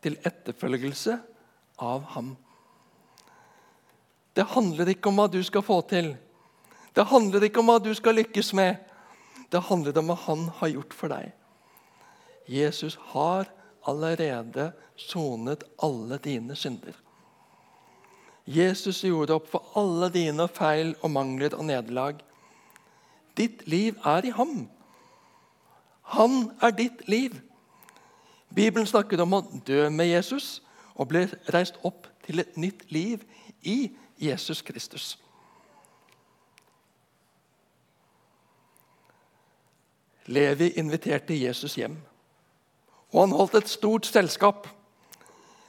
til 0.02 0.18
etterfølgelse 0.26 1.20
av 1.80 2.04
ham. 2.16 2.36
Det 4.36 4.46
handler 4.46 4.90
ikke 4.90 5.10
om 5.10 5.20
hva 5.20 5.28
du 5.28 5.42
skal 5.44 5.62
få 5.66 5.82
til. 5.90 6.16
Det 6.96 7.06
handler 7.06 7.44
ikke 7.44 7.60
om 7.60 7.70
hva 7.70 7.80
du 7.84 7.94
skal 7.94 8.16
lykkes 8.16 8.54
med. 8.54 8.78
Det 9.52 9.66
handler 9.70 9.98
om 9.98 10.12
hva 10.12 10.18
han 10.28 10.48
har 10.60 10.74
gjort 10.76 10.96
for 10.96 11.14
deg. 11.14 11.32
Jesus 12.50 12.98
har 13.14 13.50
allerede 13.88 14.72
sonet 14.98 15.64
alle 15.82 16.18
dine 16.22 16.56
synder. 16.58 16.96
Jesus 18.50 19.04
gjorde 19.06 19.36
opp 19.38 19.50
for 19.52 19.78
alle 19.78 20.10
dine 20.14 20.48
feil 20.50 20.96
og 21.04 21.14
mangler 21.14 21.54
og 21.58 21.68
nederlag. 21.70 22.22
Ditt 23.38 23.62
liv 23.70 23.98
er 24.06 24.26
i 24.26 24.34
ham. 24.34 24.66
Han 26.18 26.52
er 26.62 26.74
ditt 26.74 27.06
liv. 27.08 27.38
Bibelen 28.50 28.88
snakker 28.90 29.22
om 29.22 29.38
å 29.38 29.44
dø 29.66 29.86
med 29.94 30.10
Jesus 30.10 30.64
og 30.96 31.12
bli 31.12 31.28
reist 31.54 31.78
opp 31.86 32.10
til 32.26 32.42
et 32.42 32.58
nytt 32.58 32.88
liv 32.92 33.22
i 33.62 33.92
Jesus 34.20 34.64
Kristus. 34.66 35.14
Levi 40.30 40.74
inviterte 40.78 41.34
Jesus 41.34 41.76
hjem, 41.80 41.98
og 43.10 43.22
han 43.24 43.34
holdt 43.34 43.58
et 43.58 43.72
stort 43.72 44.06
selskap. 44.06 44.68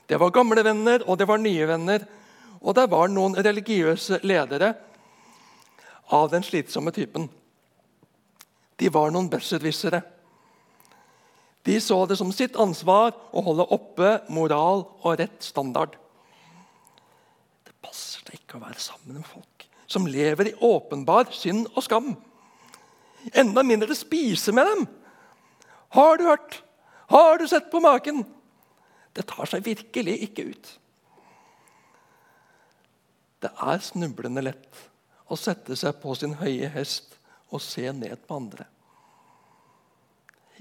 Det 0.05 0.19
var 0.19 0.33
gamle 0.35 0.63
venner, 0.63 1.01
og 1.07 1.17
det 1.17 1.27
var 1.29 1.41
nye 1.41 1.67
venner. 1.67 2.05
Og 2.61 2.75
det 2.77 2.83
var 2.91 3.09
noen 3.09 3.37
religiøse 3.37 4.19
ledere. 4.23 4.75
av 6.11 6.29
den 6.29 6.43
slitsomme 6.43 6.91
typen. 6.91 7.29
De 8.75 8.89
var 8.91 9.13
noen 9.15 9.29
besserwissere. 9.31 10.01
De 11.63 11.77
så 11.79 12.01
det 12.05 12.17
som 12.19 12.33
sitt 12.35 12.57
ansvar 12.59 13.13
å 13.31 13.43
holde 13.45 13.67
oppe 13.71 14.09
moral 14.27 14.83
og 15.05 15.19
rett 15.21 15.39
standard. 15.39 15.95
Det 17.63 17.71
passer 17.79 18.25
seg 18.25 18.41
ikke 18.41 18.59
å 18.59 18.65
være 18.65 18.83
sammen 18.83 19.21
med 19.21 19.29
folk 19.29 19.67
som 19.87 20.07
lever 20.07 20.51
i 20.51 20.55
åpenbar 20.67 21.31
synd 21.31 21.69
og 21.71 21.85
skam. 21.87 22.11
Enda 23.33 23.63
mindre 23.63 23.95
spise 23.95 24.53
med 24.55 24.67
dem. 24.69 24.85
Har 25.93 26.17
du 26.17 26.25
hørt? 26.29 26.61
Har 27.11 27.37
du 27.37 27.47
sett 27.47 27.71
på 27.71 27.81
maken? 27.83 28.23
Det 29.13 29.27
tar 29.27 29.49
seg 29.49 29.65
virkelig 29.65 30.15
ikke 30.27 30.47
ut. 30.53 30.69
Det 33.41 33.51
er 33.51 33.83
snublende 33.83 34.43
lett 34.45 34.85
å 35.31 35.37
sette 35.39 35.75
seg 35.79 35.97
på 36.01 36.13
sin 36.15 36.37
høye 36.39 36.69
hest 36.71 37.17
og 37.51 37.63
se 37.63 37.87
ned 37.91 38.23
på 38.27 38.37
andre. 38.37 38.67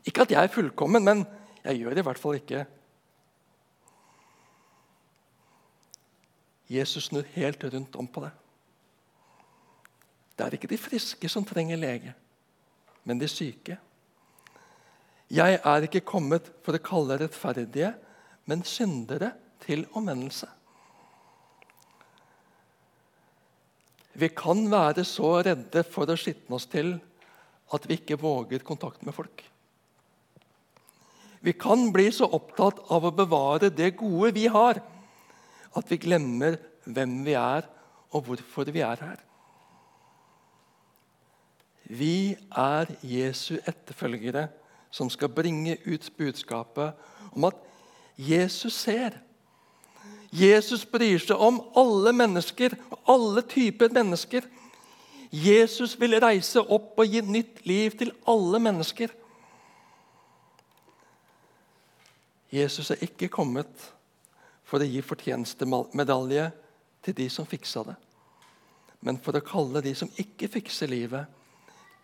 Ikke 0.07 0.25
at 0.25 0.33
jeg 0.33 0.43
er 0.43 0.53
fullkommen, 0.53 1.05
men 1.05 1.25
jeg 1.63 1.83
gjør 1.83 1.97
det 1.97 2.03
i 2.03 2.09
hvert 2.09 2.21
fall 2.21 2.39
ikke. 2.39 2.65
Jesus 6.71 7.11
snur 7.11 7.27
helt 7.35 7.65
rundt 7.67 7.97
om 7.99 8.09
på 8.09 8.23
det. 8.25 8.31
Det 10.39 10.47
er 10.47 10.57
ikke 10.57 10.71
de 10.71 10.81
friske 10.81 11.29
som 11.29 11.45
trenger 11.45 11.77
lege, 11.77 12.15
men 13.05 13.21
de 13.21 13.29
syke. 13.31 13.79
Jeg 15.31 15.61
er 15.63 15.87
ikke 15.87 16.03
kommet 16.07 16.49
for 16.65 16.75
å 16.75 16.83
kalle 16.83 17.19
rettferdige, 17.21 17.93
men 18.51 18.65
syndere 18.67 19.33
til 19.63 19.85
omvendelse. 19.95 20.49
Vi 24.21 24.29
kan 24.35 24.65
være 24.73 25.05
så 25.07 25.37
redde 25.47 25.85
for 25.87 26.11
å 26.11 26.19
skitne 26.19 26.59
oss 26.59 26.67
til 26.71 26.97
at 27.71 27.87
vi 27.87 28.01
ikke 28.01 28.19
våger 28.19 28.65
kontakt 28.67 29.05
med 29.07 29.15
folk. 29.15 29.45
Vi 31.41 31.55
kan 31.57 31.87
bli 31.95 32.11
så 32.13 32.27
opptatt 32.27 32.83
av 32.93 33.07
å 33.07 33.15
bevare 33.17 33.71
det 33.73 33.95
gode 33.97 34.35
vi 34.37 34.49
har, 34.51 34.83
at 35.79 35.93
vi 35.93 36.01
glemmer 36.03 36.59
hvem 36.85 37.21
vi 37.25 37.37
er, 37.39 37.65
og 38.11 38.27
hvorfor 38.27 38.69
vi 38.75 38.83
er 38.83 38.99
her. 39.01 39.21
Vi 41.91 42.37
er 42.55 42.93
Jesu 43.03 43.57
etterfølgere 43.67 44.47
som 44.95 45.11
skal 45.11 45.33
bringe 45.35 45.77
ut 45.87 46.07
budskapet 46.19 46.95
om 47.35 47.49
at 47.49 47.59
Jesus 48.19 48.77
ser. 48.79 49.19
Jesus 50.31 50.85
bryr 50.87 51.19
seg 51.19 51.41
om 51.43 51.59
alle 51.79 52.13
mennesker 52.15 52.77
alle 53.11 53.43
typer 53.43 53.91
mennesker. 53.93 54.47
Jesus 55.31 55.95
vil 56.01 56.19
reise 56.23 56.61
opp 56.61 56.99
og 56.99 57.07
gi 57.07 57.23
nytt 57.23 57.65
liv 57.67 57.95
til 57.99 58.13
alle 58.29 58.61
mennesker. 58.63 59.13
Jesus 62.51 62.91
er 62.91 63.05
ikke 63.07 63.31
kommet 63.31 63.91
for 64.67 64.83
å 64.83 64.87
gi 64.87 65.03
fortjenestemedalje 65.03 66.49
til 67.07 67.17
de 67.17 67.29
som 67.31 67.47
fiksa 67.49 67.85
det, 67.87 67.95
men 69.07 69.19
for 69.23 69.39
å 69.39 69.45
kalle 69.45 69.83
de 69.83 69.93
som 69.97 70.11
ikke 70.19 70.51
fikser 70.51 70.91
livet, 70.91 71.27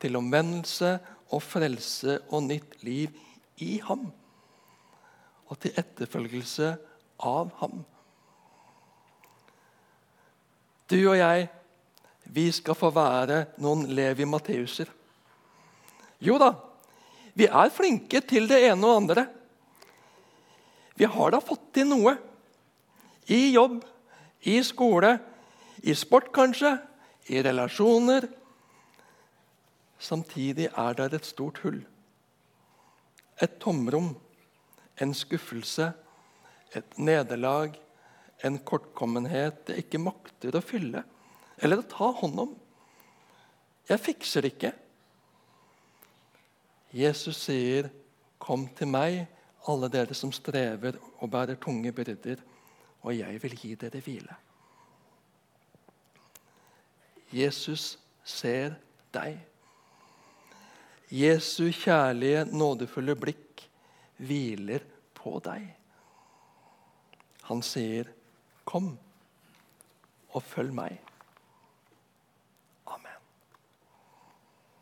til 0.01 0.19
omvendelse 0.19 0.97
og 1.33 1.43
frelse 1.43 2.21
og 2.31 2.47
nytt 2.49 2.79
liv 2.87 3.15
i 3.63 3.79
ham. 3.85 4.09
Og 5.47 5.59
til 5.63 5.77
etterfølgelse 5.79 6.73
av 7.27 7.53
ham. 7.61 7.85
Du 10.91 10.99
og 11.09 11.17
jeg, 11.19 11.49
vi 12.31 12.51
skal 12.55 12.79
få 12.79 12.91
være 12.95 13.45
noen 13.63 13.87
Levi 13.95 14.27
Matteuser. 14.29 14.91
Jo 16.23 16.39
da, 16.41 16.53
vi 17.37 17.47
er 17.47 17.73
flinke 17.75 18.23
til 18.25 18.47
det 18.51 18.63
ene 18.69 18.87
og 18.87 19.03
andre. 19.03 19.27
Vi 20.97 21.05
har 21.11 21.35
da 21.35 21.43
fått 21.45 21.73
til 21.77 21.91
noe. 21.91 22.15
I 23.29 23.53
jobb, 23.53 23.81
i 24.47 24.61
skole, 24.65 25.17
i 25.83 25.95
sport 25.99 26.31
kanskje, 26.35 26.77
i 27.29 27.43
relasjoner. 27.43 28.29
Samtidig 29.99 30.69
er 30.77 30.93
der 30.93 31.15
et 31.15 31.27
stort 31.27 31.59
hull. 31.65 31.81
Et 33.43 33.59
tomrom, 33.61 34.17
en 35.01 35.15
skuffelse, 35.15 35.93
et 36.77 36.99
nederlag, 36.99 37.77
en 38.45 38.59
kortkommenhet 38.59 39.69
jeg 39.69 39.85
ikke 39.85 40.01
makter 40.03 40.57
å 40.57 40.65
fylle 40.65 41.03
eller 41.63 41.81
å 41.81 41.89
ta 41.89 42.11
hånd 42.21 42.41
om. 42.43 42.53
Jeg 43.89 44.03
fikser 44.03 44.45
det 44.45 44.53
ikke. 44.55 44.73
Jesus 46.93 47.37
sier, 47.37 47.91
'Kom 48.39 48.69
til 48.69 48.89
meg, 48.89 49.27
alle 49.69 49.89
dere 49.89 50.15
som 50.15 50.33
strever 50.33 50.99
og 51.19 51.31
bærer 51.31 51.55
tunge 51.55 51.93
byrder, 51.93 52.37
og 53.03 53.19
jeg 53.19 53.43
vil 53.43 53.57
gi 53.57 53.75
dere 53.75 54.01
hvile. 54.01 54.37
Jesus 57.33 57.99
ser 58.25 58.75
deg. 59.15 59.39
Jesu 61.13 61.71
kjærlige, 61.71 62.45
nådefulle 62.51 63.15
blikk 63.15 63.63
hviler 64.19 64.83
på 65.15 65.39
deg. 65.45 65.69
Han 67.47 67.63
sier, 67.63 68.11
'Kom 68.65 68.99
og 70.35 70.43
følg 70.43 70.73
meg'. 70.75 71.06